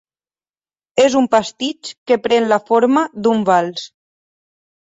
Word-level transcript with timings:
És 1.03 1.17
un 1.19 1.27
pastitx 1.35 1.93
que 2.11 2.19
pren 2.25 2.49
la 2.55 2.59
forma 2.73 3.05
d'un 3.27 3.47
vals. 3.53 3.87